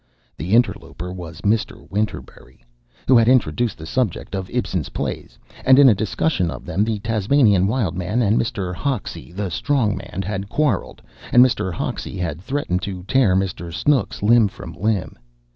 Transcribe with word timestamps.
The 0.35 0.55
interloper 0.55 1.13
was 1.13 1.41
Mr. 1.41 1.87
Winterberry, 1.91 2.65
who 3.07 3.15
had 3.15 3.29
introduced 3.29 3.77
the 3.77 3.85
subject 3.85 4.33
of 4.33 4.49
Ibsen's 4.49 4.89
plays, 4.89 5.37
and 5.63 5.77
in 5.77 5.87
a 5.87 5.93
discussion 5.93 6.49
of 6.49 6.65
them 6.65 6.83
the 6.83 6.97
Tasmanian 6.97 7.67
Wild 7.67 7.95
Man 7.95 8.19
and 8.23 8.35
Mr. 8.35 8.73
Hoxie, 8.73 9.31
the 9.31 9.51
Strong 9.51 9.95
Man, 9.97 10.23
had 10.23 10.49
quarreled, 10.49 11.03
and 11.31 11.45
Mr. 11.45 11.71
Hoxie 11.71 12.17
had 12.17 12.41
threatened 12.41 12.81
to 12.81 13.03
tear 13.03 13.35
Mr. 13.35 13.71
Snooks 13.71 14.23
limb 14.23 14.47
from 14.47 14.73
limb. 14.73 15.19